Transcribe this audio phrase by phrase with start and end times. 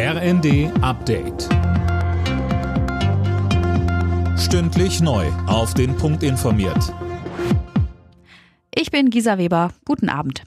[0.00, 1.48] RND Update.
[4.38, 5.26] Stündlich neu.
[5.48, 6.94] Auf den Punkt informiert.
[8.72, 9.72] Ich bin Gisa Weber.
[9.84, 10.44] Guten Abend.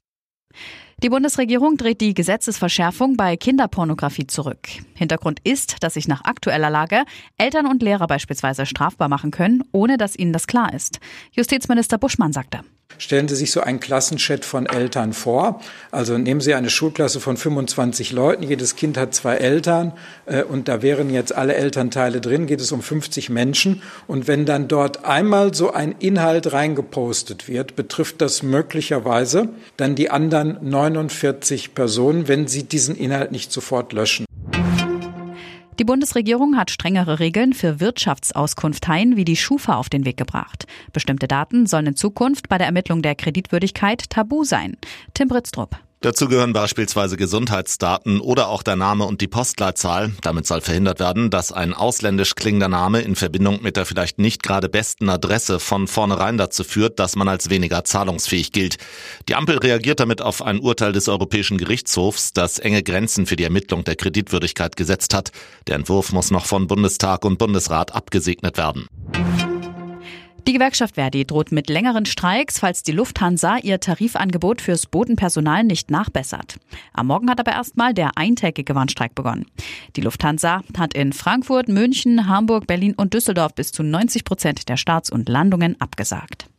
[1.04, 4.70] Die Bundesregierung dreht die Gesetzesverschärfung bei Kinderpornografie zurück.
[4.96, 7.04] Hintergrund ist, dass sich nach aktueller Lage
[7.38, 11.02] Eltern und Lehrer beispielsweise strafbar machen können, ohne dass ihnen das klar ist.
[11.34, 12.62] Justizminister Buschmann sagte.
[13.02, 15.60] Stellen Sie sich so einen Klassenchat von Eltern vor.
[15.90, 18.44] Also nehmen Sie eine Schulklasse von 25 Leuten.
[18.44, 19.94] Jedes Kind hat zwei Eltern
[20.28, 22.46] äh, und da wären jetzt alle Elternteile drin.
[22.46, 23.82] Geht es um 50 Menschen.
[24.06, 30.12] Und wenn dann dort einmal so ein Inhalt reingepostet wird, betrifft das möglicherweise dann die
[30.12, 34.28] anderen 49 Personen, wenn sie diesen Inhalt nicht sofort löschen.
[35.82, 40.68] Die Bundesregierung hat strengere Regeln für Wirtschaftsauskunfteien wie die Schufa auf den Weg gebracht.
[40.94, 44.78] Bestimmte Daten sollen in Zukunft bei der Ermittlung der Kreditwürdigkeit tabu sein.
[45.16, 45.80] Tim Britztrup.
[46.04, 50.12] Dazu gehören beispielsweise Gesundheitsdaten oder auch der Name und die Postleitzahl.
[50.24, 54.42] Damit soll verhindert werden, dass ein ausländisch klingender Name in Verbindung mit der vielleicht nicht
[54.42, 58.78] gerade besten Adresse von vornherein dazu führt, dass man als weniger zahlungsfähig gilt.
[59.30, 63.44] Die Ampel reagiert damit auf ein Urteil des Europäischen Gerichtshofs, das enge Grenzen für die
[63.44, 65.32] Ermittlung der Kreditwürdigkeit gesetzt hat.
[65.68, 68.88] Der Entwurf muss noch von Bundestag und Bundesrat abgesegnet werden.
[70.48, 75.92] Die Gewerkschaft Verdi droht mit längeren Streiks, falls die Lufthansa ihr Tarifangebot fürs Bodenpersonal nicht
[75.92, 76.58] nachbessert.
[76.94, 79.46] Am Morgen hat aber erstmal der eintägige Warnstreik begonnen.
[79.96, 84.78] Die Lufthansa hat in Frankfurt, München, Hamburg, Berlin und Düsseldorf bis zu 90 Prozent der
[84.78, 86.51] Starts und Landungen abgesagt.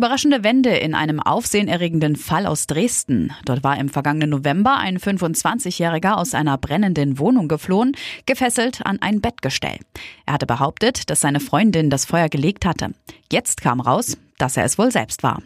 [0.00, 3.34] Überraschende Wende in einem aufsehenerregenden Fall aus Dresden.
[3.44, 9.20] Dort war im vergangenen November ein 25-Jähriger aus einer brennenden Wohnung geflohen, gefesselt an ein
[9.20, 9.76] Bettgestell.
[10.24, 12.92] Er hatte behauptet, dass seine Freundin das Feuer gelegt hatte.
[13.30, 15.42] Jetzt kam raus, dass er es wohl selbst war.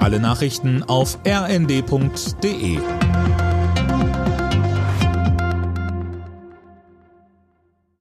[0.00, 2.78] Alle Nachrichten auf rnd.de